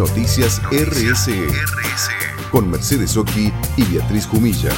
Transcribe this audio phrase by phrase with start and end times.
[0.00, 1.46] Noticias RSE,
[2.50, 4.70] con Mercedes Oki y Beatriz Jumilla.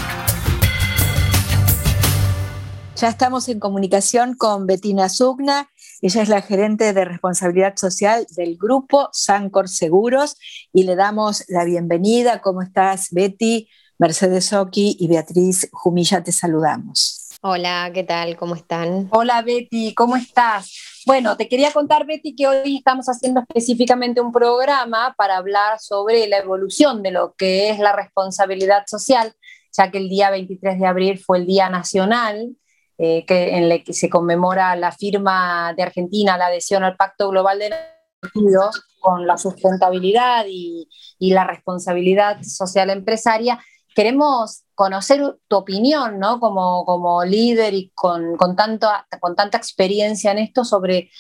[2.96, 5.70] Ya estamos en comunicación con Betina Sugna.
[6.00, 10.38] Ella es la gerente de responsabilidad social del grupo Sancor Seguros
[10.72, 12.40] y le damos la bienvenida.
[12.40, 13.68] ¿Cómo estás, Betty?
[13.98, 17.21] Mercedes Oki y Beatriz Jumilla, te saludamos.
[17.44, 18.36] Hola, ¿qué tal?
[18.36, 19.08] ¿Cómo están?
[19.10, 21.02] Hola, Betty, ¿cómo estás?
[21.06, 26.28] Bueno, te quería contar, Betty, que hoy estamos haciendo específicamente un programa para hablar sobre
[26.28, 29.34] la evolución de lo que es la responsabilidad social,
[29.76, 32.54] ya que el día 23 de abril fue el Día Nacional
[32.96, 37.30] eh, que, en el que se conmemora la firma de Argentina, la adhesión al Pacto
[37.30, 43.58] Global de Naciones con la sustentabilidad y, y la responsabilidad social empresaria.
[43.94, 46.40] Queremos conocer tu opinión, ¿no?
[46.40, 48.88] Como, como líder y con, con, tanto,
[49.20, 51.10] con tanta experiencia en esto sobre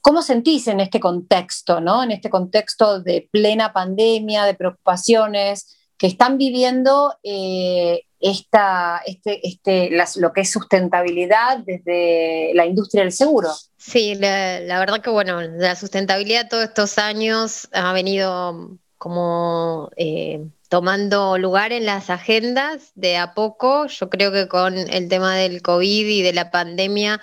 [0.00, 2.02] cómo sentís en este contexto, ¿no?
[2.02, 9.90] En este contexto de plena pandemia, de preocupaciones que están viviendo eh, esta, este, este,
[10.16, 13.50] lo que es sustentabilidad desde la industria del seguro.
[13.76, 21.38] Sí, la, verdad que bueno, la sustentabilidad todos estos años ha venido como eh, tomando
[21.38, 23.86] lugar en las agendas de a poco.
[23.86, 27.20] Yo creo que con el tema del COVID y de la pandemia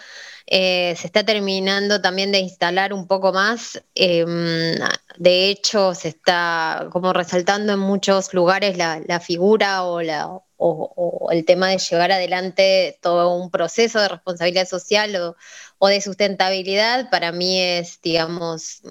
[0.47, 3.81] eh, se está terminando también de instalar un poco más.
[3.95, 4.75] Em,
[5.17, 11.29] de hecho, se está como resaltando en muchos lugares la, la figura o la o,
[11.31, 15.35] el tema de llevar adelante todo un proceso de responsabilidad social
[15.79, 18.83] o, de sustentabilidad, para mí es, digamos,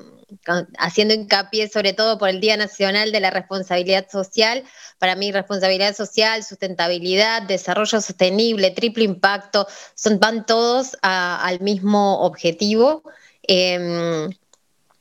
[0.78, 4.64] haciendo hincapié sobre todo por el Día Nacional de la Responsabilidad Social,
[4.98, 13.04] para mí responsabilidad social, sustentabilidad, desarrollo sostenible, triple impacto, son, van todos al mismo objetivo.
[13.44, 14.28] Em,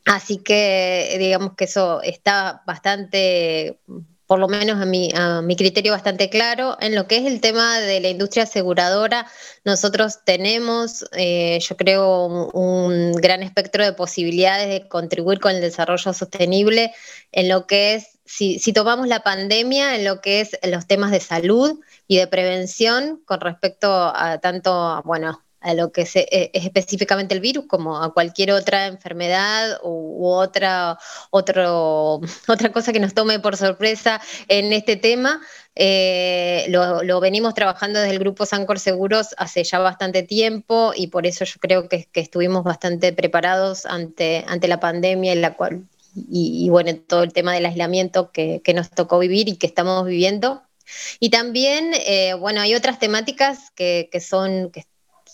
[0.06, 3.80] así que digamos que eso está bastante
[4.30, 6.77] por lo menos a mi, a mi criterio bastante claro.
[6.81, 9.25] En lo que es el tema de la industria aseguradora,
[9.66, 16.13] nosotros tenemos, eh, yo creo, un, gran espectro de posibilidades de contribuir con el desarrollo
[16.13, 16.94] sostenible
[17.31, 21.09] en lo que es, si, si tomamos la pandemia, en lo que es los temas
[21.09, 26.66] de salud y de prevención con respecto a tanto, bueno, a lo que e, es
[26.66, 30.97] específicamente el virus, como a cualquier otra enfermedad u, otra,
[31.31, 35.42] otro, otra cosa que nos tome por sorpresa en este tema.
[35.75, 41.25] Eh, lo, venimos trabajando desde el grupo Sancor Seguros hace ya bastante tiempo y por
[41.25, 46.68] eso yo creo que, estuvimos bastante preparados ante, ante la pandemia en la cual, y,
[46.70, 50.64] bueno, todo el tema del aislamiento que, nos tocó vivir y que estamos viviendo.
[51.20, 54.72] Y también, eh, bueno, hay otras temáticas que, que son,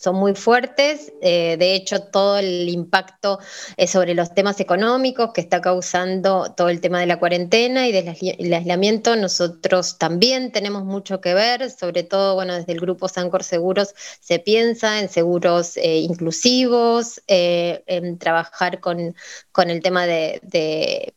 [0.05, 1.11] son muy fuertes.
[1.21, 3.39] Eh, de hecho, todo el impacto
[3.75, 7.91] es sobre los temas económicos que está causando todo el tema de la cuarentena y
[7.91, 8.09] del
[8.53, 9.15] aislamiento.
[9.15, 14.37] Nosotros también tenemos mucho que ver, sobre todo, bueno, desde el grupo Sancor Seguros se
[14.37, 19.15] piensa en seguros eh, inclusivos, eh, en trabajar con,
[19.51, 21.13] con, el tema de, de,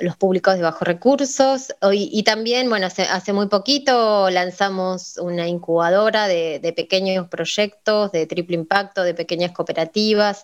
[0.00, 1.72] los públicos de bajos recursos.
[1.92, 8.26] Y, también, bueno, hace, hace, muy poquito lanzamos una incubadora de, de pequeños proyectos de
[8.26, 10.42] triple impacto, de pequeñas cooperativas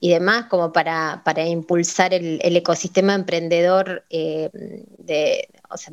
[0.00, 5.48] y demás, como para, para impulsar el, ecosistema emprendedor eh, de,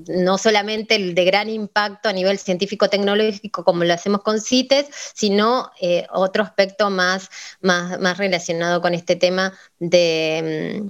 [0.07, 5.71] no solamente el de gran impacto a nivel científico-tecnológico como lo hacemos con CITES, sino
[5.79, 7.29] eh, otro aspecto más,
[7.61, 10.81] más, más relacionado con este tema de,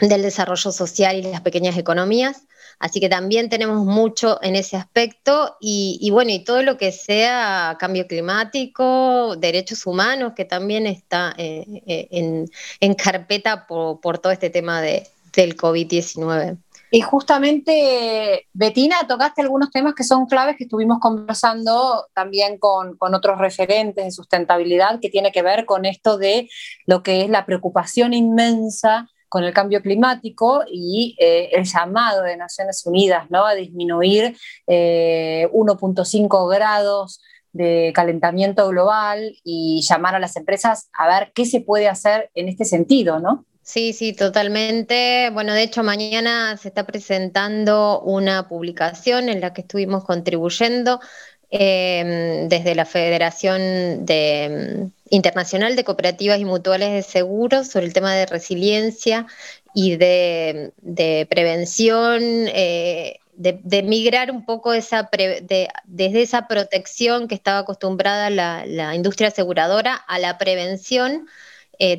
[0.00, 2.47] mm, del desarrollo social y las pequeñas economías.
[2.78, 7.76] Así que también tenemos mucho en ese aspecto y, bueno, y todo lo que sea
[7.78, 12.46] cambio climático, derechos humanos, que también está eh, eh,
[12.80, 16.56] en, carpeta por, todo este tema de, del COVID-19.
[16.90, 23.14] Y justamente, Betina, tocaste algunos temas que son claves que estuvimos conversando también con, con,
[23.14, 26.48] otros referentes de sustentabilidad, que tiene que ver con esto de
[26.86, 32.36] lo que es la preocupación inmensa con el cambio climático y eh, el llamado de
[32.36, 33.46] Naciones Unidas ¿no?
[33.46, 34.36] a disminuir
[34.66, 37.20] 1.5 eh, grados
[37.52, 42.48] de calentamiento global y llamar a las empresas a ver qué se puede hacer en
[42.48, 43.46] este sentido, ¿no?
[43.62, 45.28] Sí, sí, totalmente.
[45.30, 51.00] Bueno, de hecho, mañana se está presentando una publicación en la que estuvimos contribuyendo
[51.50, 58.14] Em, desde la Federación de, Internacional de Cooperativas y Mutuales de Seguros sobre el tema
[58.14, 59.26] de resiliencia
[59.72, 65.08] y de, prevención, eh, de, migrar un poco esa
[65.86, 71.28] desde esa protección que estaba acostumbrada la, industria aseguradora a la prevención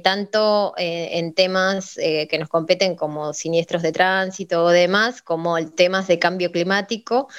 [0.03, 6.19] tanto en temas que nos competen como siniestros de tránsito o demás, como temas de
[6.19, 7.29] cambio climático,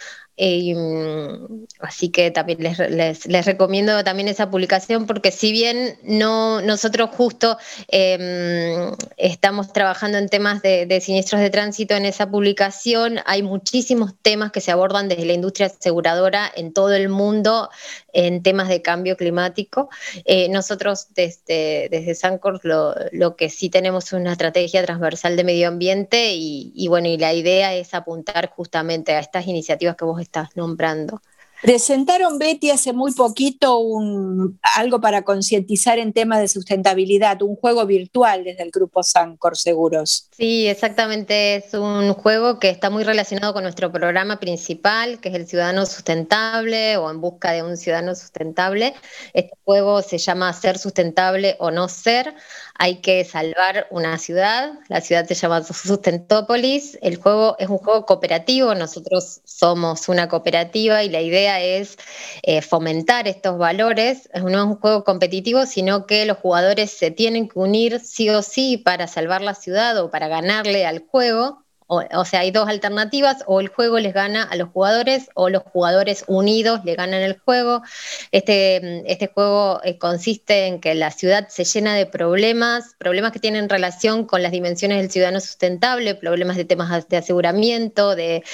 [0.40, 7.58] Mm, así que también les, recomiendo también esa publicación porque si bien no nosotros justo
[7.88, 14.50] em, estamos trabajando en temas de, siniestros de tránsito en esa publicación, hay muchísimos temas
[14.50, 17.68] que se abordan desde la industria aseguradora en todo el mundo
[18.14, 19.90] en temas de cambio climático.
[20.24, 25.68] Eh, nosotros desde, desde Sancor lo, que sí tenemos es una estrategia transversal de medio
[25.68, 30.20] ambiente y, y bueno, y la idea es apuntar justamente a estas iniciativas que vos
[30.30, 31.20] estás nombrando.
[31.62, 37.84] Presentaron, Betty, hace muy poquito un, algo para concientizar en temas de sustentabilidad, un juego
[37.84, 40.28] virtual desde el grupo Sancor Seguros.
[40.30, 45.34] Sí, exactamente, es un juego que está muy relacionado con nuestro programa principal, que es
[45.34, 48.94] el Ciudadano Sustentable o En Busca de un Ciudadano Sustentable.
[49.34, 52.34] Este juego se llama Ser Sustentable o No Ser
[52.82, 58.06] hay que salvar una ciudad, la ciudad se llama Sustentópolis, el juego es un juego
[58.06, 61.96] cooperativo, nosotros somos una cooperativa y la idea es
[62.42, 67.48] eh, fomentar estos valores, no es un juego competitivo, sino que los jugadores se tienen
[67.48, 71.64] que unir sí o sí para salvar la ciudad o para ganarle al juego.
[71.92, 75.64] O, sea, hay dos alternativas, o el juego les gana a los jugadores o los
[75.64, 77.82] jugadores unidos le ganan el juego.
[78.30, 83.40] Este, este juego eh, consiste en que la ciudad se llena de problemas, problemas que
[83.40, 88.44] tienen relación con las dimensiones del ciudadano sustentable, problemas de temas de aseguramiento, de,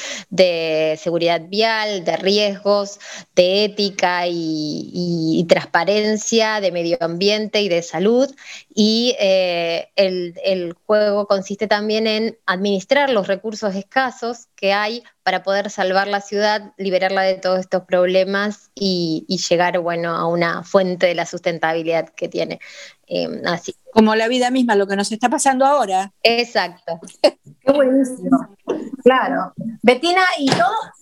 [0.98, 2.98] seguridad vial, de riesgos,
[3.34, 8.34] de ética y, transparencia, de medio ambiente y de salud.
[8.74, 15.42] Y eh, el, el juego consiste también en administrar los recursos escasos que hay para
[15.42, 21.06] poder salvar la ciudad, liberarla de todos estos problemas y, llegar bueno, a una fuente
[21.06, 22.60] de la sustentabilidad que tiene.
[23.06, 23.74] Em, así.
[23.92, 26.12] Como la vida misma, lo que nos está pasando ahora.
[26.22, 27.00] Exacto.
[27.60, 28.56] Qué buenísimo.
[29.02, 29.52] Claro.
[29.82, 30.50] Betina, ¿y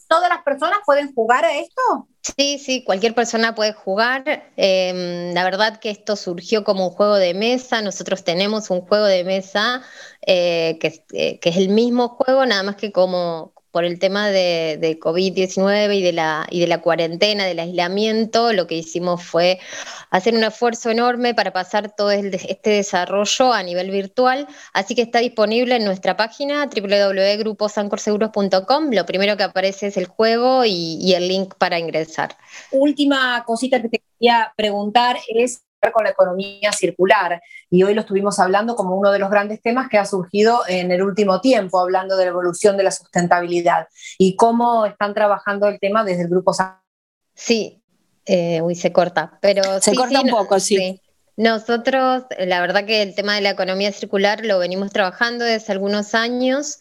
[0.08, 2.08] todas las personas pueden jugar a esto?
[2.24, 4.50] Sí, sí, cualquier persona puede jugar.
[4.56, 7.82] Em, la verdad que esto surgió como un juego de mesa.
[7.82, 9.82] Nosotros tenemos un juego de mesa
[10.26, 10.78] eh,
[11.12, 14.98] eh, que, es el mismo juego, nada más que como por el tema de, de
[15.00, 19.58] COVID-19 y, de la, y de la cuarentena, del aislamiento, lo que hicimos fue
[20.10, 24.46] hacer un esfuerzo enorme para pasar todo este desarrollo a nivel virtual.
[24.72, 28.90] Así que está disponible en nuestra página www.gruposancorseguros.com.
[28.92, 32.38] Lo primero que aparece es el juego y el link para ingresar.
[32.70, 37.40] Última cosita que te quería preguntar es con la economía circular.
[37.70, 40.90] Y hoy lo estuvimos hablando como uno de los grandes temas que ha surgido en
[40.90, 43.88] el último tiempo, hablando de la evolución de la sustentabilidad
[44.19, 46.52] y cómo están trabajando el tema desde el grupo.
[47.34, 47.82] Sí,
[48.26, 51.00] eh, uy, se corta, pero se corta un poco, sí.
[51.36, 56.14] Nosotros, la verdad que el tema de la economía circular lo venimos trabajando desde algunos
[56.14, 56.78] años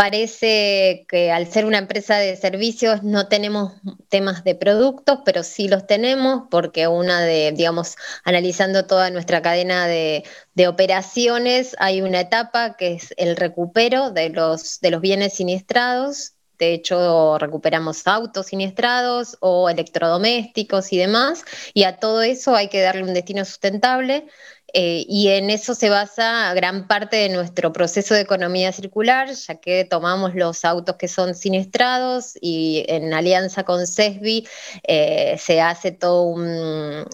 [0.00, 3.74] Parece que al ser una empresa de servicios no tenemos
[4.08, 9.86] temas de productos, pero sí los tenemos porque una de, digamos, analizando toda nuestra cadena
[9.86, 10.24] de,
[10.66, 16.32] operaciones, hay una etapa que es el recupero de los, de los bienes siniestrados.
[16.58, 21.44] De hecho, recuperamos autos siniestrados o electrodomésticos y demás,
[21.74, 24.26] y a todo eso hay que darle un destino sustentable.
[24.72, 29.56] Eh, y en eso se basa gran parte de nuestro proceso de economía circular, ya
[29.56, 34.46] que tomamos los autos que son siniestrados y en alianza con CESBI
[34.86, 37.06] eh, se hace todo un,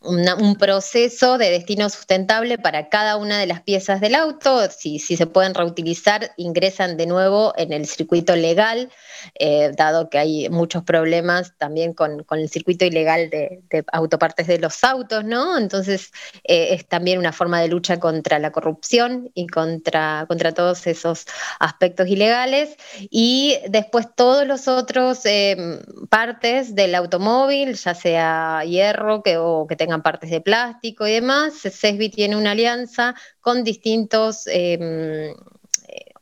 [0.00, 4.68] un, proceso de destino sustentable para cada una de las piezas del auto.
[4.70, 8.90] Si, si se pueden reutilizar, ingresan de nuevo en el circuito legal,
[9.38, 14.82] eh, dado que hay muchos problemas también con, el circuito ilegal de, autopartes de los
[14.84, 15.58] autos, ¿no?
[15.58, 16.10] Entonces
[16.78, 21.26] es también una forma de lucha contra la corrupción y contra, contra todos esos
[21.58, 22.76] aspectos ilegales.
[23.10, 29.76] Y después todos los otros eh, partes del automóvil, ya sea hierro que, o que
[29.76, 35.34] tengan partes de plástico y demás, CESBI tiene una alianza con distintos em,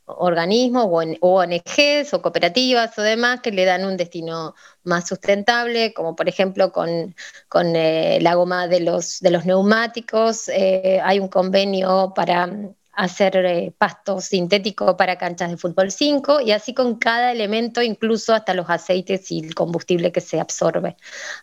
[0.06, 6.14] organismos o ONGs o cooperativas o demás que le dan un destino más sustentable, como
[6.16, 7.14] por ejemplo con,
[7.48, 12.48] con eh, la goma de los, de los neumáticos, eh, hay un convenio para
[12.96, 18.32] hacer eh, pasto sintético para canchas de fútbol 5 y así con cada elemento, incluso
[18.32, 20.96] hasta los aceites y el combustible que se absorbe.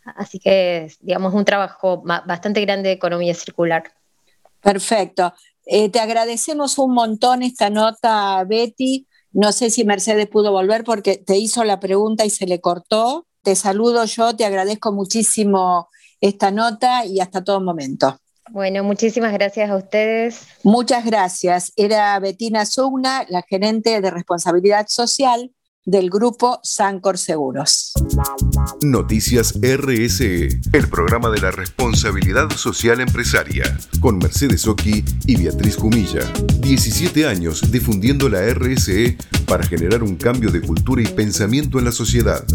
[0.03, 3.83] Así que, digamos, un trabajo bastante grande de economía circular.
[4.61, 5.33] Perfecto.
[5.65, 9.07] Eh, te agradecemos un montón esta nota, Betty.
[9.31, 13.25] No sé si Mercedes pudo volver porque te hizo la pregunta y se le cortó.
[13.41, 15.89] Te saludo yo, te agradezco muchísimo
[16.21, 18.17] esta nota y hasta todo momento.
[18.51, 20.47] Bueno, muchísimas gracias a ustedes.
[20.63, 21.71] Muchas gracias.
[21.75, 25.51] Era Betina Sugna, la gerente de responsabilidad social
[25.85, 27.93] del grupo Sancor Seguros.
[28.81, 36.21] Noticias RSE, el programa de la responsabilidad social empresaria, con Mercedes Oki y Beatriz Cumilla.
[36.59, 41.91] 17 años difundiendo la RSE para generar un cambio de cultura y pensamiento en la
[41.91, 42.45] sociedad.